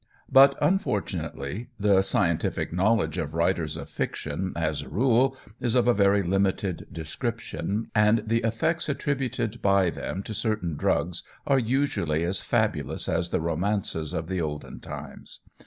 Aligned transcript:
But 0.31 0.57
unfortunately, 0.59 1.69
the 1.79 2.01
scientific 2.01 2.73
knowledge 2.73 3.19
of 3.19 3.35
writers 3.35 3.77
of 3.77 3.87
fiction, 3.87 4.51
as 4.55 4.81
a 4.81 4.89
rule, 4.89 5.37
is 5.59 5.75
of 5.75 5.87
a 5.87 5.93
very 5.93 6.23
limited 6.23 6.87
description, 6.91 7.91
and 7.93 8.23
the 8.25 8.39
effects 8.39 8.89
attributed 8.89 9.61
by 9.61 9.91
them 9.91 10.23
to 10.23 10.33
certain 10.33 10.75
drugs 10.75 11.21
are 11.45 11.59
usually 11.59 12.23
as 12.23 12.41
fabulous 12.41 13.07
as 13.07 13.29
the 13.29 13.41
romances 13.41 14.11
of 14.11 14.25
the 14.27 14.41
olden 14.41 14.79
times. 14.79 15.41